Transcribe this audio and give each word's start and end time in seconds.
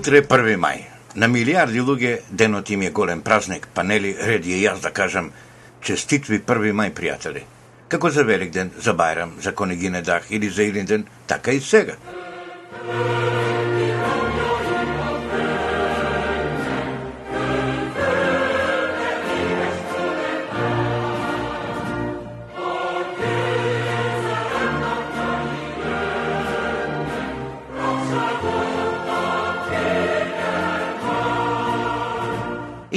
Утре 0.00 0.22
е 0.22 0.24
1 0.24 0.54
мај. 0.56 0.78
На 1.20 1.28
милиарди 1.28 1.82
луѓе 1.84 2.22
денот 2.32 2.70
им 2.72 2.86
е 2.86 2.90
голем 2.90 3.20
празник, 3.20 3.66
па 3.74 3.82
нели 3.84 4.14
ред 4.16 4.46
е 4.46 4.56
јас 4.62 4.80
да 4.80 4.88
кажам 4.96 5.28
честитви 5.84 6.38
1 6.40 6.72
мај, 6.72 6.94
пријатели. 6.96 7.42
Како 7.88 8.08
за 8.08 8.24
Великден, 8.24 8.70
за 8.80 8.94
Бајрам, 8.96 9.36
за 9.44 9.52
Конегине 9.52 10.00
дах 10.00 10.30
или 10.30 10.48
за 10.48 10.62
Илинден, 10.62 11.04
така 11.26 11.52
и 11.52 11.60
сега. 11.60 12.00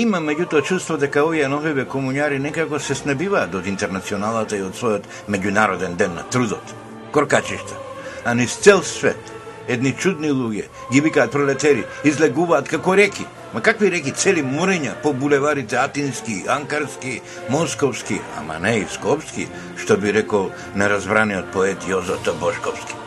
Има 0.04 0.20
меѓутоа 0.20 0.60
чувство 0.68 0.98
дека 1.00 1.22
овие 1.24 1.46
новиве 1.48 1.86
комуњари 1.88 2.36
некако 2.44 2.76
се 2.80 2.96
снебиваат 3.00 3.54
од 3.56 3.68
интернационалата 3.72 4.58
и 4.58 4.64
од 4.66 4.76
својот 4.76 5.06
меѓународен 5.32 5.94
ден 5.96 6.18
на 6.18 6.26
трудот. 6.28 6.74
Коркачишта, 7.16 7.78
а 8.26 8.34
низ 8.36 8.58
цел 8.66 8.82
свет, 8.84 9.32
едни 9.68 9.94
чудни 9.96 10.32
луѓе, 10.36 10.66
ги 10.92 11.02
викаат 11.06 11.32
пролетери, 11.32 11.86
излегуваат 12.04 12.68
како 12.68 12.98
реки. 13.00 13.24
Ма 13.54 13.62
какви 13.62 13.92
реки, 13.94 14.12
цели 14.12 14.44
морења 14.44 14.98
по 15.04 15.14
булеварите 15.14 15.78
Атински, 15.80 16.42
Анкарски, 16.50 17.22
Московски, 17.50 18.20
ама 18.42 18.60
не 18.60 18.80
и 18.82 18.90
Скопски, 18.92 19.48
што 19.78 19.98
би 19.98 20.12
рекол 20.12 20.52
неразбраниот 20.76 21.54
поет 21.56 21.88
Јозото 21.88 22.36
Бошковски. 22.44 23.03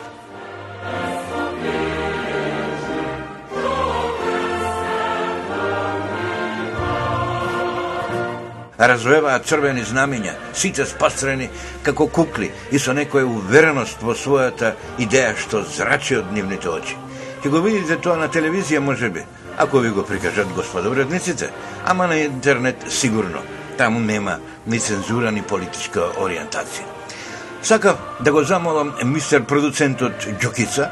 Развеваат 8.79 9.45
црвени 9.45 9.83
знамиња, 9.85 10.33
сите 10.53 10.85
спастрени 10.85 11.49
како 11.83 12.07
кукли 12.07 12.51
и 12.71 12.79
со 12.79 12.93
некоја 12.93 13.25
увереност 13.25 14.01
во 14.01 14.13
својата 14.13 14.73
идеја 14.99 15.33
што 15.37 15.63
зрачи 15.63 16.19
од 16.21 16.31
нивните 16.33 16.69
очи. 16.69 16.95
Ќе 17.43 17.49
го 17.49 17.61
видите 17.61 17.97
тоа 18.01 18.17
на 18.17 18.29
телевизија 18.29 18.79
можеби, 18.79 19.25
ако 19.57 19.79
ви 19.79 19.89
го 19.89 20.03
прикажат 20.05 20.53
господа 20.55 20.89
уредниците, 20.89 21.49
ама 21.85 22.07
на 22.07 22.17
интернет 22.17 22.85
сигурно. 22.89 23.41
Таму 23.77 23.99
нема 23.99 24.39
ни 24.67 24.79
цензура 24.79 25.31
ни 25.31 25.41
политичка 25.41 26.09
ориентација. 26.17 26.85
Сакав 27.61 27.97
да 28.19 28.31
го 28.31 28.43
замолам 28.43 28.93
мистер 29.05 29.43
продуцентот 29.43 30.25
Ѓокица, 30.41 30.89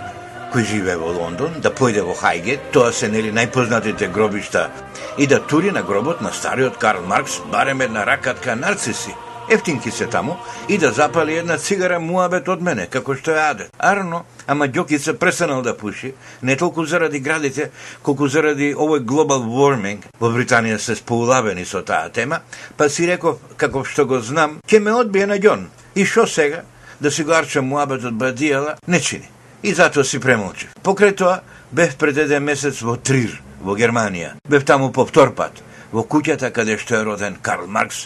кој 0.54 0.66
живее 0.66 0.98
во 0.98 1.12
Лондон, 1.16 1.60
да 1.62 1.72
појде 1.72 2.04
во 2.06 2.16
Хајгет, 2.16 2.72
тоа 2.72 2.92
се 2.94 3.10
нели 3.10 3.32
најпознатите 3.32 4.12
гробишта 4.12 4.70
и 5.18 5.28
да 5.28 5.40
тури 5.40 5.72
на 5.72 5.84
гробот 5.84 6.22
на 6.22 6.32
стариот 6.34 6.78
Карл 6.78 7.06
Маркс 7.08 7.42
барем 7.52 7.82
една 7.82 8.06
ракатка 8.06 8.56
нарциси. 8.56 9.16
Ефтинки 9.50 9.92
се 9.92 10.08
таму 10.08 10.38
и 10.70 10.78
да 10.78 10.92
запали 10.92 11.38
една 11.38 11.58
цигара 11.58 12.00
муабет 12.00 12.48
од 12.50 12.62
мене, 12.62 12.88
како 12.90 13.14
што 13.16 13.36
ја 13.36 13.50
аде. 13.52 13.68
Арно, 13.78 14.24
ама 14.48 14.68
Ѓокица 14.68 15.14
престанал 15.14 15.62
да 15.62 15.76
пуши, 15.78 16.14
не 16.42 16.56
толку 16.56 16.86
заради 16.86 17.20
градите, 17.20 17.70
колку 18.02 18.28
заради 18.28 18.74
овој 18.74 19.06
глобал 19.06 19.46
warming. 19.46 20.02
Во 20.20 20.32
Британија 20.34 20.78
се 20.78 20.96
споулавени 20.96 21.66
со 21.66 21.84
таа 21.86 22.10
тема, 22.10 22.42
па 22.78 22.90
си 22.90 23.06
реков, 23.08 23.38
како 23.58 23.84
што 23.86 24.06
го 24.06 24.20
знам, 24.20 24.60
ќе 24.68 24.80
ме 24.80 24.94
одбие 24.94 25.28
на 25.28 25.38
ѓон. 25.38 25.70
И 25.96 26.06
шо 26.06 26.28
сега? 26.28 26.64
Да 27.00 27.12
си 27.12 27.24
го 27.24 27.32
арчам 27.32 27.70
муабет 27.70 28.04
од 28.04 28.14
бадијала? 28.14 28.78
Не 28.88 29.00
чини. 29.00 29.35
И 29.66 29.74
затоа 29.74 30.06
си 30.06 30.20
премолчив. 30.22 30.76
Покрај 30.86 31.16
тоа, 31.18 31.40
бев 31.74 31.96
пред 31.98 32.20
еден 32.22 32.44
месец 32.46 32.84
во 32.86 33.00
Трир, 33.02 33.32
во 33.66 33.74
Германија. 33.74 34.36
Бев 34.46 34.62
таму 34.62 34.92
по 34.94 35.08
втор 35.10 35.32
пат, 35.34 35.58
во 35.90 36.04
куќата 36.06 36.52
каде 36.54 36.76
што 36.78 37.00
е 37.00 37.08
роден 37.08 37.40
Карл 37.42 37.66
Маркс, 37.66 38.04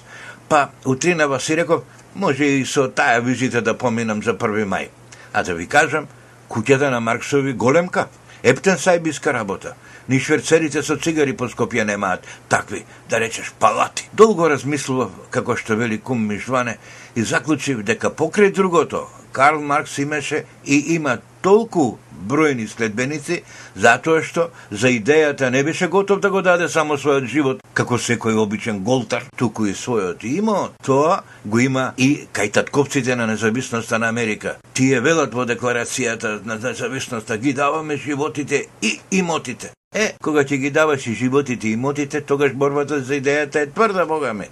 па 0.48 0.70
утринава 0.86 1.40
си 1.40 1.58
реков, 1.60 1.84
може 2.16 2.48
и 2.48 2.64
со 2.66 2.88
таа 2.88 3.20
визита 3.20 3.62
да 3.62 3.74
поминам 3.74 4.24
за 4.24 4.38
1 4.40 4.64
мај. 4.72 4.88
А 5.34 5.44
да 5.44 5.54
ви 5.54 5.68
кажам, 5.68 6.08
куќата 6.48 6.92
на 6.96 7.04
Марксови 7.04 7.52
големка, 7.54 8.08
ептен 8.42 8.80
сајбиска 8.80 9.34
работа. 9.36 9.76
Ни 10.08 10.20
шверцерите 10.20 10.82
со 10.84 10.96
цигари 10.96 11.36
по 11.36 11.50
Скопје 11.52 11.84
немаат 11.84 12.24
такви, 12.48 12.86
да 13.10 13.20
речеш, 13.20 13.52
палати. 13.60 14.08
Долго 14.14 14.48
размислував, 14.48 15.12
како 15.30 15.58
што 15.60 15.76
вели 15.76 16.00
кум 16.00 16.24
Мишване, 16.24 16.78
и 17.16 17.22
заклучив 17.22 17.84
дека 17.84 18.16
покрај 18.16 18.54
другото, 18.56 19.10
Карл 19.32 19.62
Маркс 19.62 19.98
имаше 19.98 20.44
и 20.66 20.94
има 20.96 21.18
толку 21.42 21.98
бројни 22.28 22.68
следбеници, 22.68 23.42
затоа 23.76 24.22
што 24.26 24.50
за 24.72 24.92
идејата 24.92 25.50
не 25.50 25.64
беше 25.64 25.88
готов 25.88 26.20
да 26.20 26.30
го 26.30 26.42
даде 26.42 26.68
само 26.70 26.98
својот 26.98 27.26
живот, 27.32 27.64
како 27.74 27.98
секој 27.98 28.38
обичен 28.38 28.84
голтар, 28.84 29.24
туку 29.38 29.66
и 29.66 29.74
својот 29.74 30.24
Има 30.24 30.70
Тоа 30.84 31.22
го 31.46 31.60
има 31.60 31.94
и 31.98 32.28
кај 32.34 32.52
татковците 32.52 33.16
на 33.16 33.28
независноста 33.28 34.00
на 34.00 34.10
Америка. 34.10 34.58
Тие 34.74 35.00
велат 35.00 35.34
во 35.34 35.46
декларацијата 35.46 36.40
на 36.46 36.60
независноста 36.60 37.38
ги 37.38 37.54
даваме 37.54 37.98
животите 37.98 38.66
и 38.82 39.00
имотите. 39.12 39.72
Е, 39.96 40.14
кога 40.22 40.44
ќе 40.44 40.58
ги 40.58 40.70
даваш 40.72 41.08
и 41.08 41.14
животите 41.14 41.68
и 41.68 41.72
имотите, 41.72 42.22
тогаш 42.22 42.54
борбата 42.54 43.00
за 43.00 43.16
идејата 43.16 43.64
е 43.64 43.72
тврда, 43.72 44.06
бога 44.06 44.34
ме. 44.34 44.50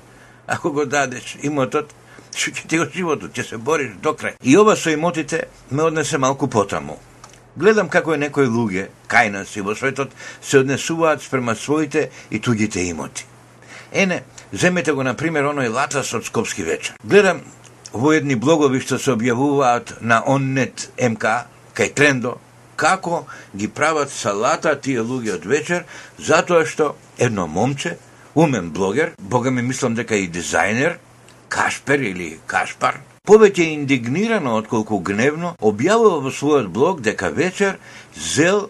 Ако 0.47 0.71
го 0.71 0.85
дадеш 0.85 1.37
имотот, 1.43 1.93
ќе 2.37 2.67
ти 2.67 2.77
го 2.77 2.85
животот, 2.93 3.33
ќе 3.33 3.43
се 3.43 3.57
бориш 3.57 3.97
до 4.01 4.13
крај. 4.13 4.37
И 4.43 4.57
ова 4.57 4.75
со 4.75 4.93
имотите 4.93 5.47
ме 5.71 5.83
однесе 5.83 6.17
малку 6.17 6.47
потаму. 6.47 6.97
Гледам 7.57 7.89
како 7.89 8.13
е 8.13 8.21
некои 8.21 8.45
луѓе, 8.45 8.87
кај 9.09 9.31
нас 9.33 9.55
и 9.57 9.61
во 9.65 9.73
светот, 9.75 10.11
се 10.41 10.59
однесуваат 10.61 11.23
спрема 11.25 11.55
своите 11.55 12.09
и 12.29 12.39
туѓите 12.39 12.85
имоти. 12.91 13.25
Ене, 13.91 14.23
земете 14.51 14.93
го, 14.93 15.03
на 15.03 15.15
пример, 15.15 15.47
оној 15.49 15.71
латас 15.73 16.13
од 16.13 16.25
Скопски 16.25 16.63
вечер. 16.63 16.99
Гледам 17.03 17.41
во 17.93 18.13
едни 18.13 18.35
блогови 18.35 18.81
што 18.83 18.99
се 18.99 19.15
објавуваат 19.15 19.97
на 20.01 20.21
Оннет 20.27 20.91
МК, 20.99 21.47
кај 21.73 21.93
Трендо, 21.95 22.37
како 22.75 23.25
ги 23.55 23.67
прават 23.67 24.11
салата 24.13 24.75
тие 24.75 25.01
луѓе 25.01 25.39
од 25.39 25.45
вечер, 25.49 25.85
затоа 26.19 26.65
што 26.65 26.95
едно 27.17 27.47
момче, 27.47 27.97
умен 28.35 28.69
блогер, 28.71 29.15
бога 29.17 29.51
ми 29.51 29.61
мислам 29.65 29.95
дека 29.97 30.15
и 30.15 30.29
дизајнер, 30.29 30.99
Кашпер 31.49 31.99
или 31.99 32.39
Кашпар, 32.45 32.99
повеќе 33.27 33.73
индигнирано 33.73 34.55
отколку 34.57 34.99
гневно, 34.99 35.55
објавува 35.59 36.23
во 36.25 36.31
својот 36.31 36.67
блог 36.67 37.01
дека 37.01 37.29
вечер 37.29 37.77
зел 38.15 38.69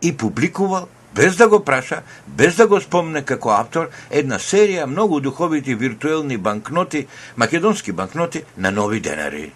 и 0.00 0.12
публикувал 0.12 0.88
без 1.14 1.36
да 1.36 1.48
го 1.48 1.60
праша, 1.64 2.02
без 2.26 2.56
да 2.56 2.66
го 2.66 2.80
спомне 2.80 3.22
како 3.22 3.50
автор, 3.50 3.90
една 4.10 4.38
серија 4.38 4.86
многу 4.86 5.20
духовити 5.20 5.74
виртуелни 5.74 6.36
банкноти, 6.36 7.06
македонски 7.36 7.92
банкноти 7.92 8.44
на 8.56 8.70
нови 8.70 9.00
денари. 9.00 9.52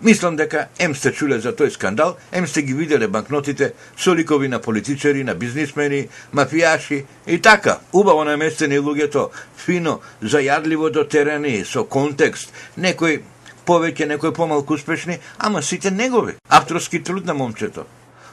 Мислам 0.00 0.36
дека 0.36 0.68
ем 0.78 0.94
сте 0.94 1.10
чуле 1.12 1.40
за 1.42 1.50
тој 1.52 1.72
скандал, 1.74 2.16
ем 2.32 2.46
сте 2.46 2.62
ги 2.62 2.72
виделе 2.72 3.08
банкнотите 3.08 3.72
со 3.96 4.14
ликови 4.14 4.48
на 4.48 4.60
политичари, 4.60 5.24
на 5.24 5.34
бизнисмени, 5.34 6.08
мафијаши 6.34 7.04
и 7.26 7.38
така, 7.42 7.80
убаво 7.92 8.24
наместени 8.24 8.78
луѓето, 8.78 9.30
фино, 9.56 10.00
зајадливо 10.22 10.90
до 10.90 11.04
терени, 11.04 11.64
со 11.64 11.82
контекст, 11.84 12.54
некој 12.78 13.22
повеќе, 13.66 14.06
некој 14.06 14.34
помалку 14.34 14.74
успешни, 14.74 15.18
ама 15.38 15.62
сите 15.62 15.90
негови. 15.90 16.38
Авторски 16.48 17.02
труд 17.02 17.26
на 17.26 17.34
момчето. 17.34 17.86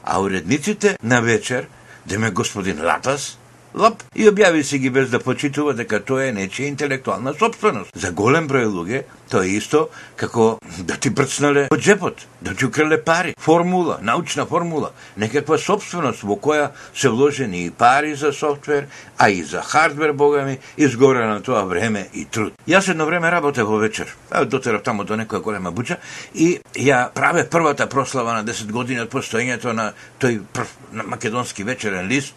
А 0.04 0.22
уредниците 0.22 0.98
на 1.04 1.22
вечер, 1.22 1.68
деме 2.06 2.30
господин 2.30 2.86
Латас, 2.86 3.38
лап 3.76 4.04
и 4.16 4.28
објави 4.30 4.64
се 4.64 4.80
ги 4.80 4.90
без 4.90 5.10
да 5.10 5.20
почитува 5.20 5.74
дека 5.76 6.00
тоа 6.00 6.30
е 6.30 6.34
нечија 6.34 6.70
интелектуална 6.70 7.34
собственост. 7.36 7.92
За 7.94 8.12
голем 8.12 8.48
број 8.48 8.70
луѓе 8.72 9.04
тоа 9.30 9.44
е 9.44 9.58
исто 9.58 9.90
како 10.16 10.58
да 10.80 10.96
ти 10.96 11.10
брцнале 11.10 11.68
од 11.72 11.80
джепот, 11.80 12.26
да 12.42 12.56
ти 12.56 12.66
украле 12.66 13.02
пари. 13.04 13.34
Формула, 13.40 13.98
научна 14.02 14.46
формула, 14.46 14.92
некаква 15.18 15.58
собственост 15.58 16.24
во 16.24 16.40
која 16.40 16.70
се 16.96 17.10
вложени 17.10 17.66
и 17.66 17.72
пари 17.72 18.16
за 18.16 18.32
софтвер, 18.34 18.88
а 19.18 19.30
и 19.30 19.44
за 19.44 19.62
хардвер, 19.62 20.14
богами, 20.14 20.58
изгора 20.78 21.28
на 21.28 21.42
тоа 21.42 21.66
време 21.66 22.08
и 22.14 22.26
труд. 22.26 22.54
Јас 22.68 22.90
едно 22.92 23.06
време 23.06 23.32
работев 23.32 23.68
во 23.68 23.78
вечер, 23.78 24.16
дотерав 24.46 24.84
таму 24.84 25.04
до 25.04 25.20
некоја 25.20 25.42
голема 25.42 25.72
буча 25.72 25.98
и 26.34 26.60
ја 26.74 27.10
праве 27.14 27.50
првата 27.50 27.90
прослава 27.90 28.34
на 28.34 28.46
10 28.46 28.72
години 28.72 29.02
од 29.04 29.12
постоењето 29.12 29.74
на 29.74 29.92
тој 30.20 30.42
прв 30.54 30.72
на 30.94 31.04
македонски 31.04 31.64
вечерен 31.64 32.08
лист. 32.08 32.34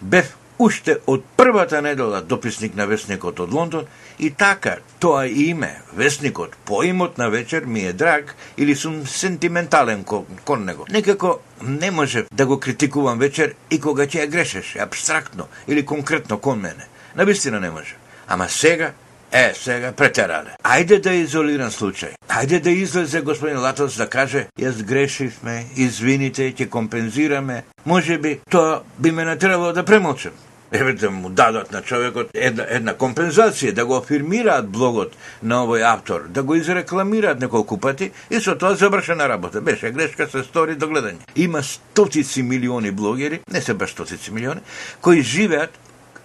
Бев 0.00 0.37
уште 0.58 0.98
од 1.06 1.24
првата 1.36 1.82
недела 1.82 2.20
дописник 2.20 2.74
на 2.76 2.86
Весникот 2.86 3.40
од 3.40 3.52
Лондон 3.52 3.86
и 4.18 4.30
така 4.30 4.76
тоа 4.98 5.26
име, 5.26 5.82
Весникот, 5.96 6.56
поимот 6.64 7.18
на 7.18 7.30
вечер 7.30 7.64
ми 7.64 7.80
е 7.80 7.92
драг 7.92 8.34
или 8.56 8.74
сум 8.74 9.06
сентиментален 9.06 10.04
кон, 10.04 10.26
кон 10.44 10.64
него. 10.64 10.86
Некако 10.90 11.38
не 11.62 11.90
може 11.90 12.24
да 12.32 12.46
го 12.46 12.60
критикувам 12.60 13.18
вечер 13.18 13.54
и 13.70 13.80
кога 13.80 14.06
ќе 14.06 14.24
ја 14.24 14.26
грешеше, 14.26 14.78
абстрактно 14.78 15.46
или 15.68 15.86
конкретно 15.86 16.38
кон 16.38 16.60
мене. 16.60 16.86
Навистина 17.16 17.60
не 17.60 17.70
може. 17.70 17.96
Ама 18.28 18.48
сега 18.48 18.92
Е, 19.32 19.52
сега 19.54 19.92
претерале. 19.92 20.56
Ајде 20.64 21.00
да 21.00 21.12
е 21.12 21.20
изолиран 21.20 21.70
случај. 21.70 22.16
Ајде 22.28 22.60
да 22.60 22.70
излезе 22.70 23.20
господин 23.20 23.60
Латос 23.60 23.96
да 23.96 24.08
каже, 24.08 24.46
јас 24.58 24.82
грешивме, 24.82 25.66
извините, 25.76 26.48
ќе 26.52 26.68
компензираме. 26.68 27.64
Може 27.84 28.18
би 28.18 28.40
тоа 28.50 28.80
би 28.98 29.10
ме 29.10 29.24
натерало 29.24 29.72
да 29.72 29.84
премолчам. 29.84 30.32
Еве 30.72 30.92
да 30.92 31.10
му 31.10 31.28
дадат 31.28 31.72
на 31.72 31.82
човекот 31.82 32.30
една, 32.34 32.66
една 32.68 32.94
компензација, 32.94 33.72
да 33.72 33.86
го 33.86 33.96
афирмираат 33.96 34.68
блогот 34.68 35.16
на 35.42 35.62
овој 35.64 35.86
автор, 35.94 36.28
да 36.28 36.42
го 36.42 36.54
изрекламираат 36.54 37.40
неколку 37.40 37.78
пати 37.80 38.10
и 38.30 38.40
со 38.40 38.54
тоа 38.58 38.74
завршена 38.74 39.28
работа. 39.28 39.60
Беше 39.60 39.90
грешка 39.90 40.28
се 40.28 40.44
стори 40.44 40.76
до 40.76 40.86
гледање. 40.86 41.24
Има 41.36 41.62
стотици 41.62 42.42
милиони 42.42 42.90
блогери, 42.90 43.40
не 43.50 43.62
се 43.62 43.74
баш 43.74 43.90
стотици 43.90 44.30
милиони, 44.30 44.60
кои 45.00 45.22
живеат 45.22 45.78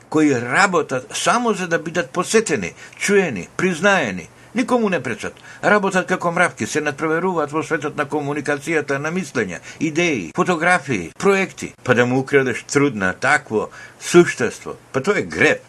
кои 0.09 0.35
работат 0.41 1.07
само 1.17 1.53
за 1.53 1.67
да 1.67 1.79
бидат 1.79 2.09
посетени, 2.09 2.73
чуени, 2.97 3.47
признаени. 3.57 4.29
Никому 4.55 4.89
не 4.89 4.99
пречат. 5.03 5.33
Работат 5.63 6.07
како 6.07 6.31
мравки, 6.31 6.67
се 6.67 6.81
надпреверуваат 6.81 7.51
во 7.51 7.63
светот 7.65 7.97
на 7.97 8.05
комуникацијата, 8.05 8.99
на 9.01 9.09
мислење, 9.11 9.59
идеи, 9.79 10.31
фотографии, 10.35 11.11
проекти. 11.17 11.73
Па 11.83 11.95
да 11.95 12.05
му 12.05 12.19
украдеш 12.19 12.63
труд 12.63 12.95
на 12.95 13.13
такво 13.13 13.69
суштество, 13.99 14.77
па 14.91 15.01
тоа 15.01 15.19
е 15.19 15.25
греб. 15.25 15.61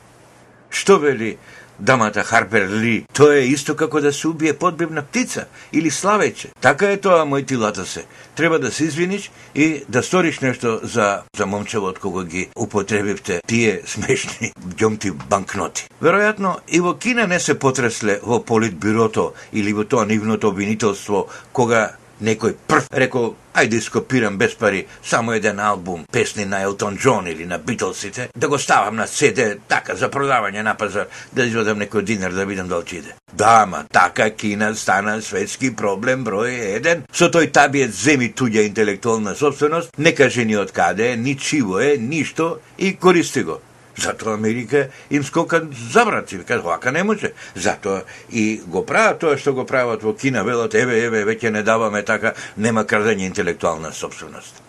Што 0.71 0.99
вели 0.99 1.39
дамата 1.79 2.25
Харпер 2.25 2.69
Ли. 2.69 3.05
Тоа 3.13 3.37
е 3.37 3.49
исто 3.49 3.77
како 3.77 4.01
да 4.01 4.13
се 4.13 4.29
убие 4.29 4.53
подбивна 4.53 5.03
птица 5.03 5.47
или 5.73 5.91
славеќе. 5.91 6.53
Така 6.61 6.93
е 6.93 7.01
тоа, 7.01 7.25
мој 7.27 7.47
тилата 7.47 7.87
се. 7.87 8.05
Треба 8.35 8.59
да 8.59 8.71
се 8.71 8.85
извиниш 8.85 9.31
и 9.55 9.85
да 9.89 10.03
сториш 10.03 10.41
нешто 10.41 10.81
за, 10.83 11.23
за 11.37 11.47
момчево 11.47 11.87
од 11.87 11.99
кого 11.99 12.25
ги 12.25 12.49
употребивте 12.57 13.41
тие 13.47 13.81
смешни 13.87 14.53
ѓомти 14.77 15.13
банкноти. 15.13 15.89
Веројатно, 16.03 16.59
и 16.69 16.81
во 16.81 16.95
Кина 16.99 17.27
не 17.27 17.41
се 17.41 17.59
потресле 17.59 18.21
во 18.23 18.41
политбюрото 18.41 19.33
или 19.53 19.73
во 19.73 19.85
тоа 19.85 20.05
нивното 20.05 20.49
обвинителство 20.49 21.27
кога 21.53 21.97
некој 22.21 22.55
прв 22.67 22.87
рекол, 22.93 23.35
ајде 23.55 23.81
скопирам 23.81 24.39
без 24.39 24.55
пари 24.55 24.87
само 25.03 25.33
еден 25.33 25.61
албум, 25.61 26.05
песни 26.13 26.45
на 26.45 26.63
Елтон 26.63 26.97
Джон 26.97 27.27
или 27.27 27.47
на 27.47 27.59
Битлсите, 27.59 28.29
да 28.37 28.49
го 28.49 28.59
ставам 28.59 28.97
на 28.97 29.07
CD, 29.07 29.59
така, 29.69 29.95
за 29.95 30.11
продавање 30.11 30.63
на 30.63 30.75
пазар, 30.75 31.07
да 31.33 31.47
извадам 31.47 31.79
некој 31.79 32.03
динар 32.03 32.33
да 32.33 32.47
видам 32.47 32.69
дали 32.69 32.99
иде. 32.99 33.15
Да, 33.33 33.67
ма 33.67 33.85
така 33.93 34.31
Кина 34.31 34.75
стана 34.75 35.21
светски 35.23 35.75
проблем 35.77 36.25
број 36.25 36.77
еден. 36.77 37.05
Со 37.13 37.31
тој 37.31 37.51
табиет 37.53 37.95
земи 37.95 38.33
туѓа 38.33 38.67
интелектуална 38.67 39.35
собственост, 39.35 39.91
не 39.99 40.15
каже 40.15 40.45
ни 40.45 40.57
од 40.57 40.73
каде 40.73 41.17
ни 41.17 41.37
чиво 41.39 41.81
е, 41.81 41.97
ништо 41.99 42.59
и 42.79 42.97
користи 42.97 43.43
го. 43.43 43.61
Затоа 43.97 44.35
Америка 44.35 44.89
им 45.11 45.25
скока 45.25 45.63
забрати, 45.93 46.37
вика, 46.37 46.61
вака 46.61 46.93
не 46.93 47.05
може. 47.05 47.33
Затоа 47.55 48.03
и 48.31 48.63
го 48.67 48.87
прават 48.87 49.21
тоа 49.21 49.39
што 49.39 49.55
го 49.55 49.67
прават 49.67 50.03
во 50.03 50.15
Кина, 50.15 50.45
велат, 50.45 50.75
еве, 50.75 51.05
еве, 51.07 51.25
веќе 51.25 51.51
не 51.51 51.63
даваме 51.63 52.03
така, 52.03 52.35
нема 52.57 52.85
крадење 52.85 53.27
интелектуална 53.31 53.93
собственост. 53.93 54.63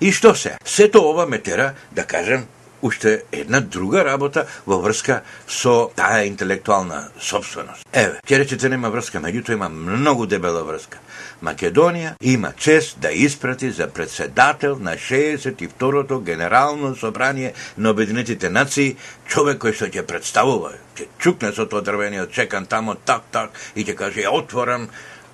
И 0.00 0.12
што 0.12 0.34
се? 0.34 0.56
Сето 0.64 1.02
ова 1.10 1.26
ме 1.26 1.38
тера 1.38 1.74
да 1.92 2.04
кажем 2.04 2.46
уште 2.82 3.22
една 3.32 3.60
друга 3.60 4.04
работа 4.04 4.46
во 4.66 4.80
врска 4.80 5.22
со 5.46 5.90
таа 5.96 6.24
интелектуална 6.26 7.08
собственост. 7.20 7.84
Еве, 7.92 8.20
ќе 8.24 8.38
речете 8.38 8.68
нема 8.68 8.90
врска, 8.90 9.20
меѓутоа 9.20 9.58
има 9.58 9.68
многу 9.68 10.26
дебела 10.26 10.64
врска. 10.64 10.98
Македонија 11.42 12.14
има 12.20 12.52
чест 12.52 13.00
да 13.00 13.12
испрати 13.12 13.70
за 13.70 13.88
председател 13.88 14.78
на 14.80 14.96
62-то 14.96 16.20
Генерално 16.20 16.94
собрание 16.96 17.52
на 17.78 17.90
Обединетите 17.90 18.50
нации 18.50 18.96
човек 19.26 19.60
кој 19.62 19.76
што 19.76 19.88
ќе 19.88 20.04
представува, 20.06 20.74
ќе 20.96 21.08
чукне 21.18 21.52
со 21.52 21.66
тоа 21.66 21.84
дрвениот 21.84 22.32
чекан 22.32 22.66
тамо 22.66 22.94
так 22.94 23.28
так 23.32 23.56
и 23.76 23.84
ќе 23.84 23.94
каже 23.94 24.24
ја 24.24 24.32
отворам 24.36 24.88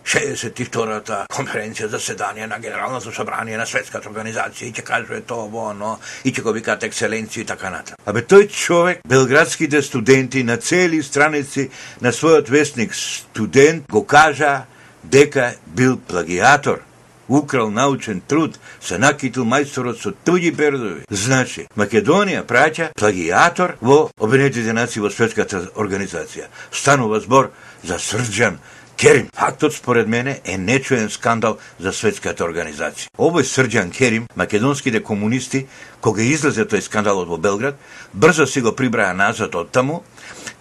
62-та 0.07 1.25
конференција 1.35 1.89
за 1.91 1.99
седање 1.99 2.47
на 2.47 2.59
Генералното 2.63 3.13
собрание 3.13 3.59
на 3.59 3.67
Светската 3.67 4.09
организација 4.09 4.69
и 4.69 4.73
ќе 4.73 4.85
кажува 4.87 5.21
тоа 5.27 5.49
во 5.51 5.69
оно 5.73 5.97
и 6.25 6.33
ќе 6.33 6.45
го 6.47 6.55
викаат 6.55 6.87
екселенција 6.87 7.43
и 7.43 7.49
така 7.51 7.71
натаму. 7.75 7.99
Абе 8.07 8.23
тој 8.23 8.49
човек, 8.49 9.03
белградските 9.09 9.83
студенти 9.83 10.45
на 10.45 10.57
цели 10.57 11.03
страници 11.03 11.71
на 12.01 12.13
својот 12.15 12.51
вестник 12.51 12.95
студент 12.95 13.91
го 13.91 14.07
кажа 14.07 14.67
дека 15.03 15.55
бил 15.67 15.99
плагиатор 15.99 16.87
украл 17.29 17.71
научен 17.71 18.21
труд, 18.21 18.59
се 18.81 18.99
накитил 18.99 19.45
мајсторот 19.45 19.99
со 19.99 20.13
туѓи 20.13 20.55
пердови. 20.57 21.03
Значи, 21.11 21.67
Македонија 21.77 22.45
праќа 22.47 22.93
плагиатор 22.95 23.77
во 23.81 24.11
Обединетите 24.19 24.73
нации 24.73 25.03
во 25.03 25.11
светската 25.11 25.67
организација. 25.75 26.47
Станува 26.71 27.21
збор 27.21 27.51
за 27.83 27.99
Срджан 27.99 28.59
Керим. 28.97 29.29
Фактот 29.35 29.75
според 29.75 30.09
мене 30.09 30.41
е 30.45 30.59
нечуен 30.59 31.11
скандал 31.11 31.59
за 31.79 31.93
светската 31.93 32.45
организација. 32.45 33.11
Овој 33.19 33.45
Срджан 33.45 33.91
Керим, 33.93 34.25
македонските 34.37 35.03
комунисти, 35.05 35.67
кога 36.01 36.25
излезе 36.25 36.65
тој 36.65 36.81
скандалот 36.81 37.29
во 37.29 37.37
Белград, 37.37 37.77
брзо 38.15 38.47
си 38.47 38.61
го 38.65 38.73
прибраа 38.73 39.13
назад 39.13 39.55
од 39.55 39.69
таму, 39.69 40.01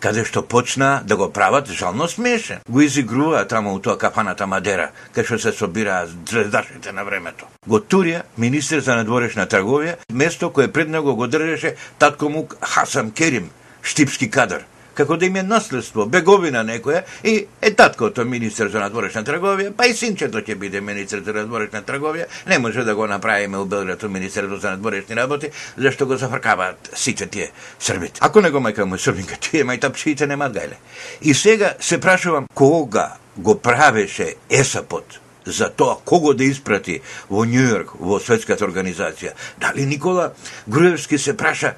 каде 0.03 0.25
што 0.27 0.43
почна 0.43 1.01
да 1.07 1.15
го 1.15 1.31
прават 1.31 1.71
жално 1.71 2.07
смешен. 2.11 2.59
Го 2.67 2.81
изигрува 2.81 3.47
таму 3.47 3.73
у 3.73 3.79
тоа 3.79 3.97
кафаната 3.97 4.47
Мадера, 4.47 4.91
кај 5.15 5.23
што 5.23 5.39
се 5.39 5.55
собираа 5.55 6.03
звездашите 6.07 6.91
на 6.91 7.07
времето. 7.07 7.47
Го 7.67 7.79
турија 7.79 8.25
министер 8.37 8.83
за 8.83 8.99
надворешна 8.99 9.47
трговија, 9.47 9.95
место 10.11 10.51
кое 10.51 10.67
пред 10.67 10.89
него 10.89 11.15
го 11.15 11.27
држеше 11.27 11.75
татко 11.99 12.29
му 12.29 12.47
Хасан 12.61 13.11
Керим, 13.11 13.49
штипски 13.81 14.29
кадар 14.29 14.65
како 14.95 15.17
да 15.17 15.25
им 15.25 15.35
е 15.35 15.43
наследство, 15.43 16.05
беговина 16.05 16.63
некоја, 16.65 17.03
и 17.23 17.47
е 17.61 17.71
таткото 17.75 18.25
министер 18.25 18.69
за 18.73 18.79
надворешна 18.79 19.23
трговија, 19.27 19.73
па 19.75 19.87
и 19.87 19.93
синчето 19.93 20.41
ќе 20.41 20.55
биде 20.59 20.81
министер 20.81 21.23
за 21.25 21.33
надворешна 21.33 21.83
трговија, 21.83 22.29
не 22.47 22.59
може 22.59 22.83
да 22.83 22.95
го 22.95 23.07
направиме 23.07 23.57
у 23.57 23.65
Белград 23.65 24.03
министерство 24.03 24.57
за 24.57 24.71
надворешни 24.71 25.15
работи, 25.15 25.51
зашто 25.77 26.07
го 26.07 26.17
зафркаваат 26.17 26.89
сите 26.95 27.27
тие 27.27 27.51
србите. 27.79 28.19
Ако 28.21 28.41
не 28.41 28.49
го 28.51 28.59
мајка 28.63 28.85
му 28.85 28.97
србинка, 28.97 29.37
тие 29.41 29.65
мајтапчиите 29.65 30.25
немаат 30.25 30.55
гајле. 30.55 30.79
И 31.21 31.33
сега 31.33 31.75
се 31.79 31.99
прашувам 32.01 32.47
кога 32.53 33.13
го 33.37 33.59
правеше 33.59 34.35
ЕСАПот, 34.49 35.19
за 35.45 35.69
тоа 35.69 35.97
кого 36.05 36.33
да 36.33 36.43
испрати 36.43 37.01
во 37.29 37.45
Њујорк, 37.45 37.97
во 37.99 38.19
светската 38.19 38.65
организација. 38.65 39.35
Дали 39.61 39.85
Никола 39.85 40.31
Груевски 40.67 41.17
се 41.17 41.37
праша 41.37 41.75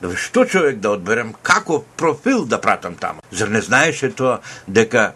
Да 0.00 0.14
што 0.16 0.44
човек 0.46 0.78
да 0.78 0.92
одберем, 0.94 1.32
како 1.42 1.82
профил 1.96 2.44
да 2.46 2.60
пратам 2.60 2.94
таму? 2.94 3.22
Зар 3.30 3.48
не 3.48 3.60
знаеше 3.60 4.10
тоа 4.14 4.38
дека 4.66 5.12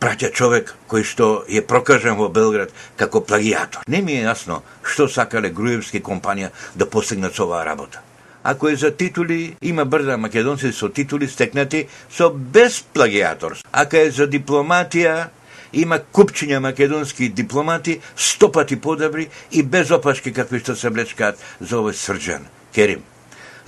праќа 0.00 0.30
човек 0.32 0.70
кој 0.88 1.02
што 1.04 1.30
е 1.48 1.62
прокажен 1.66 2.14
во 2.14 2.28
Белград 2.28 2.70
како 2.96 3.24
плагиатор? 3.26 3.82
Не 3.88 4.02
ми 4.06 4.14
е 4.20 4.28
јасно 4.28 4.62
што 4.86 5.08
сакале 5.08 5.50
Груевски 5.50 6.02
компанија 6.02 6.52
да 6.74 6.86
постигнат 6.86 7.34
со 7.34 7.44
оваа 7.48 7.64
работа. 7.66 8.00
Ако 8.42 8.68
е 8.68 8.76
за 8.76 8.90
титули, 8.96 9.56
има 9.60 9.84
брда 9.84 10.16
македонци 10.16 10.72
со 10.72 10.88
титули 10.88 11.28
стекнати 11.28 11.88
со 12.10 12.30
без 12.30 12.80
плагиатор. 12.80 13.58
Ако 13.72 13.96
е 13.96 14.10
за 14.10 14.30
дипломатија, 14.30 15.28
има 15.72 15.98
купчиња 15.98 16.58
македонски 16.58 17.28
дипломати 17.28 18.00
стопати 18.16 18.80
подобри 18.80 19.28
и 19.52 19.62
без 19.62 19.90
опашки 19.90 20.32
какви 20.32 20.62
што 20.62 20.76
се 20.76 20.90
блечкаат 20.90 21.38
за 21.60 21.82
овој 21.82 21.98
срджан. 21.98 22.46
Керим. 22.72 23.02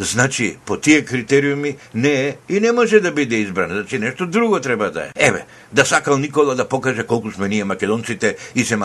Значи, 0.02 0.56
по 0.66 0.76
тие 0.76 1.04
критериуми 1.04 1.76
не 1.94 2.28
е 2.28 2.36
и 2.48 2.60
не 2.60 2.72
може 2.72 3.00
да 3.00 3.12
биде 3.12 3.36
избран. 3.36 3.70
Значи, 3.70 3.98
нешто 3.98 4.26
друго 4.26 4.60
треба 4.60 4.90
да 4.90 5.02
е. 5.02 5.10
Еве, 5.16 5.44
да 5.72 5.84
сакал 5.84 6.18
Никола 6.18 6.54
да 6.54 6.68
покаже 6.68 7.06
колку 7.06 7.30
сме 7.30 7.48
ние 7.48 7.64
македонците 7.64 8.36
и 8.54 8.64
се 8.64 8.78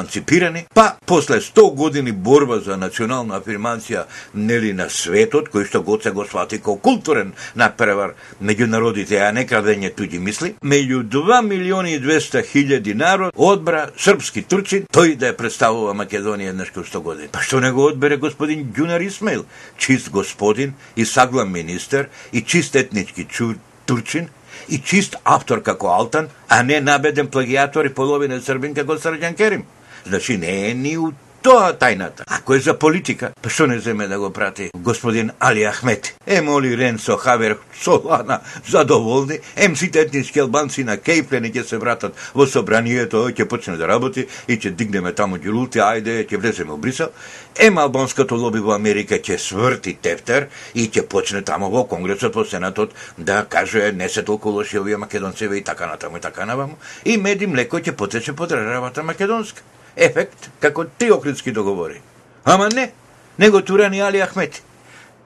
па 0.73 0.93
после 1.05 1.41
100 1.41 1.73
години 1.75 2.11
борба 2.11 2.59
за 2.59 2.77
национална 2.77 3.39
афирмација 3.39 4.05
нели 4.35 4.73
на 4.73 4.89
светот, 4.89 5.49
кој 5.49 5.65
што 5.67 5.81
го 5.81 5.97
се 6.01 6.11
го 6.11 6.25
свати 6.25 6.59
како 6.59 6.77
културен 6.77 7.33
напревар 7.55 8.13
меѓу 8.43 8.67
народите, 8.69 9.17
а 9.17 9.31
не 9.31 9.47
крадење 9.47 9.93
туѓи 9.95 10.19
мисли, 10.19 10.53
меѓу 10.63 11.03
2 11.03 11.41
милиони 11.41 11.95
и 11.95 12.01
200 12.01 12.43
хиљади 12.45 12.93
народ 12.93 13.33
одбра 13.35 13.89
српски 13.97 14.43
турчин, 14.43 14.85
тој 14.93 15.15
да 15.15 15.31
ја 15.31 15.37
представува 15.37 15.95
Македонија 15.97 16.53
еднаш 16.53 16.71
100 16.75 17.01
години. 17.01 17.29
Па 17.31 17.41
што 17.41 17.59
не 17.59 17.71
го 17.71 17.87
одбере 17.89 18.17
господин 18.17 18.67
Ѓунар 18.71 19.01
Исмаил, 19.07 19.45
чист 19.77 20.09
господин 20.11 20.73
и 20.95 21.05
Саглан 21.07 21.51
министер 21.51 22.09
и 22.33 22.41
чист 22.41 22.75
етнички 22.75 23.25
чу, 23.25 23.53
турчин 23.85 24.29
и 24.69 24.79
чист 24.79 25.15
автор 25.23 25.61
како 25.63 25.87
Алтан, 25.87 26.29
а 26.49 26.63
не 26.63 26.81
набеден 26.81 27.27
плагиатор 27.27 27.85
и 27.85 27.93
половина 27.93 28.41
србин 28.41 28.73
како 28.73 28.97
Срđан 28.97 29.35
Керим. 29.35 29.65
Значи 30.05 30.37
не 30.37 30.69
е 30.69 30.73
ни 30.73 30.97
у 30.97 31.11
Тоа 31.41 31.69
тајната. 31.77 32.23
Ако 32.27 32.55
е 32.55 32.59
за 32.59 32.73
политика, 32.73 33.29
па 33.41 33.49
што 33.49 33.67
не 33.69 33.77
земе 33.79 34.07
да 34.09 34.17
го 34.19 34.31
прати 34.33 34.71
господин 34.73 35.29
Али 35.39 35.67
Ахмет? 35.69 36.15
Е, 36.25 36.41
моли 36.41 36.77
Ренцо 36.77 37.17
Хавер 37.17 37.57
Солана 37.81 38.39
задоволни, 38.67 39.39
ем 39.55 39.75
сите 39.75 40.01
етнички 40.01 40.39
албанци 40.39 40.83
на 40.83 40.97
Кейплени 40.97 41.51
ќе 41.53 41.63
се 41.63 41.77
вратат 41.77 42.17
во 42.33 42.47
собранието, 42.49 43.29
ќе 43.29 43.45
почне 43.45 43.77
да 43.77 43.87
работи 43.87 44.25
и 44.47 44.57
ќе 44.57 44.73
дигнеме 44.73 45.13
таму 45.13 45.37
ѓулулти, 45.37 45.77
ајде, 45.77 46.25
ќе 46.25 46.41
влеземе 46.41 46.73
во 46.73 46.77
Брисел. 46.77 47.13
Ем 47.55 47.77
албанското 47.77 48.35
лоби 48.35 48.59
во 48.59 48.73
Америка 48.73 49.21
ќе 49.21 49.37
сврти 49.37 49.93
тефтер 50.01 50.49
и 50.73 50.89
ќе 50.89 51.05
почне 51.05 51.45
таму 51.45 51.69
во 51.69 51.85
Конгресот, 51.85 52.35
во 52.35 52.45
Сенатот 52.45 52.97
да 53.17 53.45
каже 53.45 53.91
не 53.93 54.09
се 54.09 54.23
толку 54.23 54.49
лоши 54.49 54.79
овие 54.79 54.97
македонцеве 54.97 55.57
и 55.57 55.63
така 55.63 55.87
натаму 55.87 56.17
и 56.17 56.21
така 56.21 56.45
наваму. 56.45 56.77
И 57.05 57.17
мед 57.17 57.41
и 57.41 57.47
млеко 57.47 57.77
ќе 57.77 57.93
потече 57.93 58.33
под 58.33 58.49
државата 58.49 59.03
македонска 59.03 59.61
ефект 59.97 60.49
како 60.59 60.85
три 60.85 61.11
Охридски 61.11 61.51
договори. 61.51 62.01
Ама 62.45 62.69
не, 62.69 62.91
него 63.39 63.61
турани 63.61 64.01
Али 64.01 64.21
Ахмети. 64.21 64.61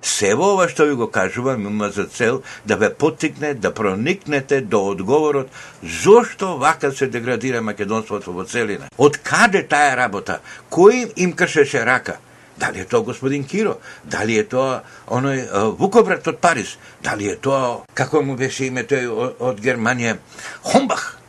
Се 0.02 0.34
во 0.34 0.56
ова 0.56 0.66
што 0.70 0.88
ви 0.90 0.96
го 0.98 1.12
кажувам 1.14 1.68
има 1.70 1.92
за 1.94 2.08
цел 2.10 2.42
да 2.66 2.76
ве 2.76 2.90
потикне 2.94 3.54
да 3.54 3.74
проникнете 3.74 4.62
до 4.62 4.82
одговорот 4.88 5.50
зошто 5.84 6.58
вака 6.58 6.92
се 6.92 7.08
деградира 7.08 7.62
македонството 7.62 8.34
во 8.34 8.44
целина. 8.44 8.90
Од 8.98 9.22
каде 9.22 9.62
таа 9.62 9.94
работа? 9.96 10.40
Кој 10.72 11.14
им 11.16 11.34
кршеше 11.34 11.86
рака? 11.86 12.18
Дали 12.58 12.80
е 12.82 12.86
тоа 12.86 13.06
господин 13.06 13.46
Киро? 13.46 13.78
Дали 14.04 14.40
е 14.40 14.48
тоа 14.50 14.82
оној 15.08 15.46
Вукобрат 15.78 16.28
од 16.28 16.42
Париз? 16.42 16.78
Дали 17.04 17.30
е 17.30 17.36
тоа, 17.38 17.86
како 17.94 18.22
му 18.22 18.36
беше 18.36 18.66
името 18.66 18.98
од 19.40 19.62
Германија, 19.62 20.18
Хомбах? 20.64 21.21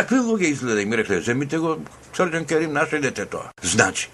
Такви 0.00 0.16
луѓе 0.16 0.48
изгледа 0.48 0.80
и 0.80 0.86
ми 0.88 0.96
рекле, 0.96 1.20
земите 1.20 1.58
го 1.58 1.76
Срđan 2.16 2.46
Керим 2.46 2.72
дете 3.02 3.26
тоа. 3.26 3.50
Значи, 3.62 4.08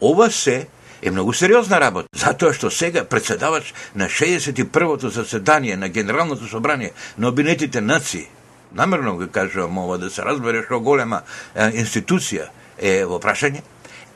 ова 0.00 0.30
се 0.30 0.66
е 1.02 1.10
многу 1.10 1.32
сериозна 1.32 1.80
работа, 1.80 2.08
затоа 2.12 2.52
што 2.52 2.68
сега 2.70 3.04
председавач 3.04 3.72
на 3.94 4.04
61-то 4.04 5.08
заседание 5.08 5.76
на 5.76 5.88
Генералното 5.88 6.46
собрание 6.46 6.92
на 7.18 7.28
Обинетите 7.28 7.80
нации, 7.80 8.28
намерно 8.72 9.16
го 9.16 9.28
кажувам 9.32 9.78
ова 9.78 9.98
да 9.98 10.10
се 10.10 10.22
разбере 10.22 10.60
што 10.68 10.80
голема 10.80 11.22
е, 11.54 11.72
институција 11.72 12.52
е 12.76 13.04
во 13.08 13.16
прашање, 13.16 13.64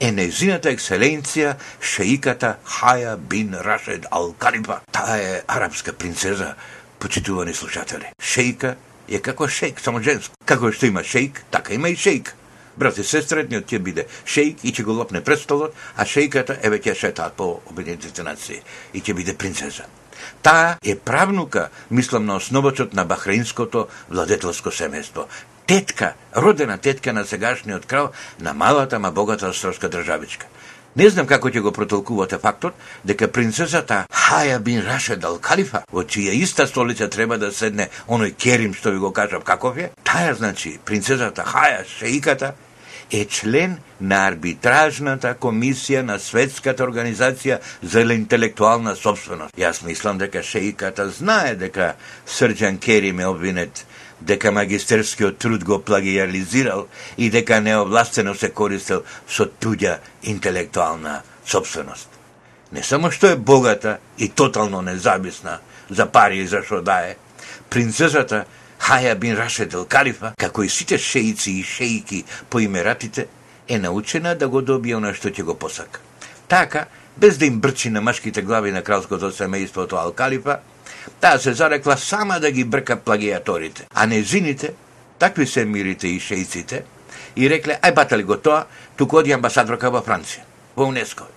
е 0.01 0.13
незината 0.13 0.69
екселенција 0.77 1.57
шеиката 1.81 2.59
Хаја 2.69 3.17
бин 3.17 3.57
Рашед 3.65 4.07
Ал 4.11 4.35
Калипа. 4.39 4.83
Таа 4.93 5.17
е 5.17 5.43
арапска 5.49 5.93
принцеза, 5.93 6.55
почитувани 6.99 7.55
слушатели. 7.55 8.13
Шеика 8.21 8.77
е 9.09 9.21
како 9.21 9.49
шейк, 9.49 9.81
само 9.81 10.03
женско. 10.03 10.35
Како 10.45 10.73
што 10.73 10.87
има 10.87 11.05
шейк, 11.05 11.45
така 11.51 11.75
има 11.75 11.89
и 11.89 11.97
шейк. 11.97 12.35
Брат 12.77 12.99
и 12.99 13.05
сестра, 13.07 13.45
едниот 13.45 13.71
ќе 13.71 13.79
биде 13.79 14.07
шејк 14.27 14.65
и 14.67 14.73
ќе 14.75 14.83
го 14.83 14.97
лопне 14.99 15.23
престолот, 15.23 15.75
а 15.97 16.05
шејката 16.05 16.59
еве 16.63 16.81
ќе 16.83 16.95
шетаат 16.99 17.37
по 17.39 17.61
Обединетите 17.71 18.23
нации 18.23 18.63
и 18.93 19.01
ќе 19.01 19.15
биде 19.15 19.37
принцеза. 19.39 19.87
Таа 20.43 20.79
е 20.83 20.97
правнука, 20.99 21.69
мислам 21.91 22.27
на 22.27 22.37
основачот 22.37 22.95
на 22.95 23.05
Бахрeinското 23.05 23.87
владетелско 24.11 24.71
семејство. 24.71 25.29
Тетка, 25.67 26.15
родена 26.37 26.79
тетка 26.79 27.13
на 27.13 27.25
сегашниот 27.25 27.87
крал 27.87 28.13
на 28.41 28.55
малата, 28.55 28.99
ма 28.99 29.11
богата 29.11 29.49
островска 29.49 29.89
државичка. 29.89 30.47
Не 30.95 31.09
знам 31.11 31.27
како 31.27 31.51
ќе 31.51 31.59
го 31.59 31.73
протолкувате 31.75 32.39
фактот 32.39 32.75
дека 33.03 33.27
принцесата 33.27 34.05
Хаја 34.15 34.61
бин 34.63 34.85
Рашед 34.87 35.25
ал 35.27 35.41
Калифа, 35.43 35.81
во 35.91 36.05
чија 36.07 36.37
иста 36.39 36.69
столица 36.71 37.09
треба 37.11 37.39
да 37.39 37.51
седне 37.53 37.89
оној 38.07 38.37
Керим 38.39 38.75
што 38.79 38.93
ви 38.95 39.03
го 39.03 39.11
кажав 39.13 39.43
каков 39.43 39.79
е, 39.79 39.91
таа 40.05 40.35
значи 40.39 40.79
принцесата 40.85 41.43
Хаја 41.43 41.83
шеиката 41.99 42.53
е 43.11 43.25
член 43.25 43.77
на 44.01 44.23
арбитражната 44.29 45.35
комисија 45.35 46.03
на 46.07 46.19
Светската 46.19 46.87
организација 46.87 47.59
за 47.83 48.01
интелектуална 48.15 48.95
собственост. 48.97 49.57
Јас 49.59 49.83
мислам 49.83 50.19
дека 50.19 50.43
шеиката 50.43 51.09
знае 51.09 51.55
дека 51.55 51.95
Срджан 52.27 52.79
Керим 52.79 53.21
е 53.21 53.27
обвинет 53.27 53.87
дека 54.25 54.53
магистерскиот 54.53 55.39
труд 55.39 55.65
го 55.65 55.79
плагијализирал 55.85 56.87
и 57.17 57.31
дека 57.31 57.61
неовластено 57.61 58.35
се 58.35 58.51
користел 58.51 59.05
со 59.29 59.47
туѓа 59.47 59.99
интелектуална 60.23 61.21
собственост. 61.47 62.09
Не 62.73 62.83
само 62.83 63.11
што 63.11 63.31
е 63.31 63.37
богата 63.37 63.99
и 64.19 64.29
тотално 64.29 64.83
независна 64.83 65.59
за 65.91 66.07
пари 66.07 66.41
и 66.41 66.47
за 66.47 66.63
што 66.65 66.81
дае, 66.83 67.17
принцесата 67.71 68.45
Хаја 68.85 69.15
бин 69.17 69.37
Рашедел 69.37 69.87
Калифа, 69.89 70.35
како 70.37 70.63
и 70.63 70.69
сите 70.69 70.99
шеици 70.99 71.53
и 71.61 71.63
шеики 71.63 72.25
по 72.51 72.61
имератите, 72.61 73.27
е 73.69 73.79
научена 73.79 74.35
да 74.35 74.49
го 74.49 74.61
добие 74.63 74.97
она 74.97 75.15
што 75.15 75.29
ќе 75.33 75.43
го 75.43 75.55
посака. 75.55 76.01
Така, 76.49 76.87
без 77.17 77.39
да 77.39 77.47
им 77.47 77.61
брчи 77.61 77.91
на 77.91 78.01
машките 78.01 78.43
глави 78.43 78.73
на 78.73 78.83
кралското 78.83 79.33
семејството 79.33 79.97
Ал 79.97 80.13
Калифа, 80.13 80.59
таа 81.21 81.39
се 81.39 81.53
зарекла 81.53 81.97
сама 81.97 82.41
да 82.41 82.51
ги 82.51 82.65
брка 82.65 82.97
плагиаторите. 82.97 83.87
А 83.95 84.07
незините, 84.07 84.73
такви 85.19 85.47
се 85.47 85.65
мирите 85.65 86.09
и 86.09 86.21
шејците, 86.21 86.83
и 87.37 87.51
рекле, 87.51 87.79
ај 87.83 87.95
батали 87.95 88.23
го 88.23 88.37
тоа, 88.37 88.67
туку 88.97 89.19
оди 89.19 89.33
амбасадорка 89.33 89.91
во 89.91 90.03
Франција, 90.03 90.45
во 90.77 90.89
УНЕСКО. 90.89 91.29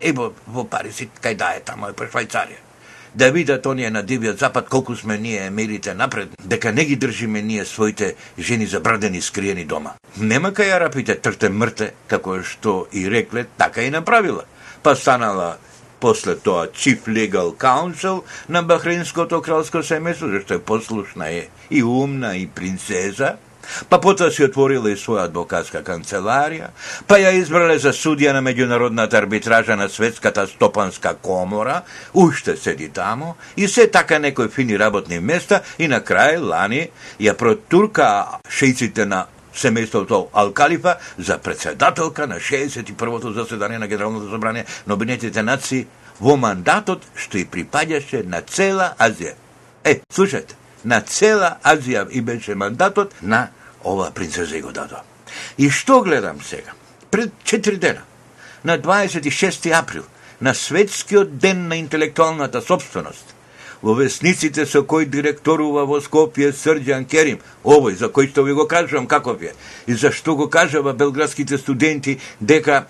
И 0.00 0.12
во, 0.12 0.32
во 0.46 0.64
Париз, 0.64 1.02
кај 1.22 1.36
да 1.36 1.54
е 1.54 1.60
тамо, 1.60 1.90
е 1.90 1.92
по 1.92 2.04
Швајцарија 2.04 2.70
да 3.14 3.30
видат 3.30 3.66
оние 3.66 3.90
на 3.90 4.02
дивиот 4.02 4.38
запад 4.38 4.68
колку 4.68 4.96
сме 4.96 5.18
ние 5.18 5.50
мирите 5.50 5.94
напред, 5.94 6.28
дека 6.44 6.72
не 6.72 6.84
ги 6.84 6.96
држиме 6.96 7.42
ние 7.42 7.64
своите 7.64 8.14
жени 8.38 8.66
забрадени 8.66 9.20
скриени 9.20 9.64
дома. 9.64 9.94
Нема 10.16 10.52
кај 10.52 10.76
арапите 10.76 11.14
трте 11.14 11.48
мрте, 11.48 11.92
како 12.06 12.42
што 12.42 12.86
и 12.92 13.10
рекле, 13.10 13.46
така 13.58 13.82
и 13.82 13.90
направила. 13.90 14.44
Па 14.82 14.96
станала 14.96 15.58
после 16.00 16.36
тоа 16.36 16.66
Chief 16.66 17.06
Legal 17.06 17.54
Counsel 17.56 18.22
на 18.48 18.62
Бахринското 18.62 19.42
кралско 19.42 19.84
семејство, 19.84 20.30
зашто 20.30 20.54
е 20.54 20.58
послушна 20.58 21.28
е 21.28 21.48
и 21.70 21.82
умна 21.84 22.36
и 22.36 22.46
принцеза, 22.46 23.36
Па 23.88 24.00
потоа 24.00 24.30
си 24.30 24.44
отворила 24.44 24.90
и 24.90 24.98
своја 24.98 25.28
адвокатска 25.28 25.82
канцеларија, 25.86 26.70
па 27.06 27.20
ја 27.20 27.32
избрале 27.38 27.78
за 27.78 27.92
судија 27.96 28.32
на 28.34 28.42
меѓународната 28.42 29.18
арбитража 29.20 29.76
на 29.76 29.88
Светската 29.88 30.46
стопанска 30.50 31.14
комора, 31.14 31.82
уште 32.14 32.56
седи 32.56 32.88
тамо, 32.88 33.34
и 33.56 33.68
се 33.68 33.90
така 33.90 34.18
некои 34.18 34.48
фини 34.48 34.78
работни 34.78 35.20
места, 35.20 35.62
и 35.78 35.88
на 35.88 36.00
крај 36.00 36.40
лани 36.40 36.88
ја 37.20 37.36
протурка 37.36 38.40
шејците 38.48 39.04
на 39.04 39.26
семејството 39.54 40.28
Алкалифа 40.32 40.96
за 41.18 41.38
председателка 41.38 42.26
на 42.26 42.36
61-то 42.36 43.32
заседание 43.32 43.78
на 43.78 43.88
Генералното 43.88 44.30
собрание 44.30 44.64
на 44.86 44.94
Обединетите 44.94 45.42
нации 45.42 45.86
во 46.20 46.36
мандатот 46.36 47.04
што 47.14 47.38
и 47.38 47.46
припаѓаше 47.46 48.26
на 48.26 48.42
цела 48.42 48.94
Азија. 48.98 49.34
Е, 49.84 50.00
слушате, 50.12 50.54
на 50.84 51.00
цела 51.00 51.56
Азија 51.64 52.08
и 52.10 52.20
беше 52.20 52.54
мандатот 52.54 53.14
на 53.22 53.48
ова 53.84 54.10
принцеза 54.10 54.56
и 54.56 54.62
го 54.62 54.72
дадо. 54.72 55.00
И 55.58 55.70
што 55.70 56.02
гледам 56.02 56.40
сега? 56.42 56.72
Пред 57.10 57.32
4 57.44 57.76
дена, 57.76 58.02
на 58.64 58.78
26 58.78 59.72
април, 59.72 60.04
на 60.40 60.54
светскиот 60.54 61.38
ден 61.38 61.68
на 61.68 61.76
интелектуалната 61.76 62.62
собственост, 62.62 63.34
во 63.82 63.94
весниците 63.94 64.66
со 64.66 64.82
кој 64.82 65.06
директорува 65.10 65.86
во 65.88 66.00
Скопје 66.00 66.52
Срđан 66.52 67.04
Керим, 67.04 67.40
овој 67.64 67.96
за 67.96 68.10
кој 68.12 68.30
што 68.30 68.44
ви 68.44 68.52
го 68.52 68.66
кажувам 68.68 69.06
каков 69.06 69.42
е, 69.42 69.54
и 69.86 69.94
зашто 69.94 70.36
го 70.36 70.50
кажава 70.50 70.92
белградските 70.92 71.58
студенти 71.58 72.18
дека 72.40 72.86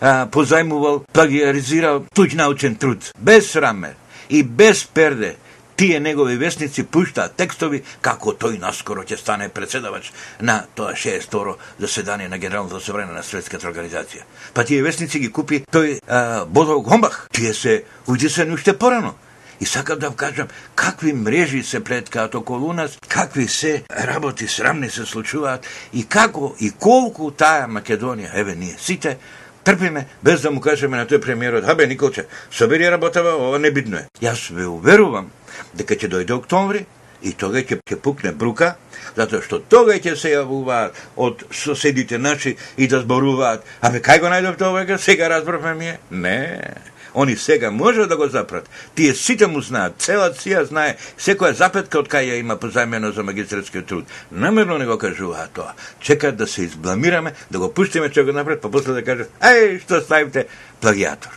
а, 0.00 0.26
позајмувал, 0.26 1.04
плагиаризирал 1.12 2.04
туѓ 2.14 2.36
научен 2.36 2.76
труд, 2.76 3.12
без 3.18 3.50
сраме 3.50 3.94
и 4.28 4.42
без 4.42 4.84
перде, 4.84 5.36
тие 5.76 6.00
негови 6.00 6.36
вестници 6.36 6.84
пуштаат 6.86 7.36
текстови 7.36 7.82
како 8.00 8.34
тој 8.38 8.60
наскоро 8.60 9.02
ќе 9.02 9.18
стане 9.18 9.48
председавач 9.48 10.12
на 10.40 10.64
тоа 10.74 10.94
62 10.94 11.56
заседание 11.78 12.28
на 12.28 12.38
Генералното 12.38 12.80
собрание 12.80 13.14
на 13.14 13.22
Светската 13.22 13.66
организација. 13.66 14.22
Па 14.54 14.64
тие 14.64 14.82
вестници 14.82 15.18
ги 15.18 15.32
купи 15.32 15.64
тој 15.72 15.98
а, 16.06 16.44
Бодов 16.44 16.82
Гомбах. 16.82 17.26
Тие 17.32 17.54
се 17.54 17.84
удисани 18.06 18.54
уште 18.54 18.78
порано. 18.78 19.14
И 19.60 19.66
сакам 19.66 19.98
да 19.98 20.10
кажам, 20.10 20.48
какви 20.74 21.12
мрежи 21.12 21.62
се 21.62 21.84
преткаат 21.84 22.34
околу 22.34 22.72
нас, 22.72 22.98
какви 23.08 23.48
се 23.48 23.82
работи 23.90 24.48
срамни 24.48 24.90
се 24.90 25.06
случуваат 25.06 25.66
и 25.92 26.04
како 26.04 26.54
и 26.60 26.70
колку 26.70 27.30
таа 27.30 27.68
Македонија, 27.68 28.30
еве 28.34 28.54
ние 28.54 28.76
сите, 28.78 29.18
трпиме, 29.64 30.06
без 30.22 30.40
да 30.40 30.50
му 30.50 30.60
кажеме 30.60 30.96
на 30.96 31.06
тој 31.06 31.20
премиерот, 31.20 31.64
абе 31.68 31.86
Николче, 31.86 32.26
собери 32.50 32.90
работава, 32.90 33.36
ова 33.36 33.58
не 33.58 33.70
бидно 33.70 33.96
е. 33.96 34.06
Јас 34.22 34.50
ве 34.52 34.66
уверувам 34.66 35.30
дека 35.74 35.96
ќе 35.96 36.10
дојде 36.12 36.36
октомври 36.36 36.84
и 37.22 37.32
тога 37.32 37.62
ќе 37.64 37.80
ќе 37.80 37.96
пукне 37.96 38.32
брука, 38.32 38.74
затоа 39.16 39.42
што 39.42 39.58
тога 39.58 39.96
ќе 39.96 40.16
се 40.20 40.34
јавуваат 40.36 41.00
од 41.16 41.46
соседите 41.50 42.18
наши 42.18 42.56
и 42.76 42.88
да 42.88 43.00
зборуваат, 43.00 43.64
абе 43.80 44.04
кај 44.04 44.20
го 44.20 44.32
најдовте 44.32 44.58
тоа 44.58 44.98
сега 44.98 45.28
разбравме 45.28 45.74
ми 45.74 45.86
е? 45.86 45.98
Не. 46.10 46.93
Они 47.14 47.36
сега 47.36 47.70
може 47.70 48.06
да 48.06 48.16
го 48.16 48.26
запрат. 48.26 48.68
Тие 48.94 49.14
сите 49.14 49.46
му 49.46 49.60
знаат, 49.60 49.94
цела 49.98 50.30
ција 50.34 50.64
знае, 50.66 50.96
секоја 51.18 51.54
запетка 51.54 51.98
од 52.02 52.08
кај 52.10 52.32
ја 52.32 52.40
има 52.40 52.56
позајмено 52.56 53.12
за 53.14 53.22
магистерскиот 53.22 53.86
труд. 53.86 54.04
Намерно 54.32 54.78
не 54.78 54.86
го 54.86 54.98
кажуваат 54.98 55.52
тоа. 55.54 55.74
Чекаат 56.00 56.36
да 56.36 56.46
се 56.46 56.62
избламираме, 56.62 57.34
да 57.50 57.58
го 57.58 57.72
пуштиме 57.72 58.10
че 58.10 58.24
го 58.24 58.32
напред, 58.32 58.60
па 58.60 58.70
после 58.70 58.92
да 58.92 59.04
кажат, 59.04 59.30
еј, 59.40 59.80
што 59.82 60.00
ставите, 60.00 60.46
плагиатор. 60.80 61.30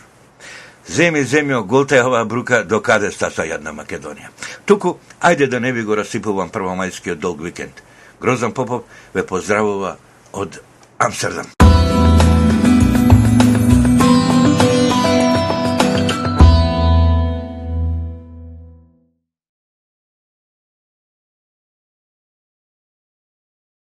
Земи, 0.88 1.20
земјо, 1.24 1.62
голта 1.62 1.96
е 1.96 2.02
оваа 2.02 2.24
брука, 2.24 2.64
до 2.64 2.80
каде 2.80 3.10
стаса 3.12 3.44
јадна 3.44 3.74
Македонија. 3.76 4.32
Туку, 4.66 4.96
ајде 5.20 5.46
да 5.46 5.60
не 5.60 5.72
ви 5.72 5.84
го 5.84 5.94
расипувам 5.94 6.50
првомајскиот 6.50 7.20
долг 7.20 7.44
викенд. 7.44 7.82
Грозан 8.20 8.52
Попов 8.52 8.82
ве 9.14 9.26
поздравува 9.26 9.96
од 10.32 10.60
Амстердам. 10.98 11.57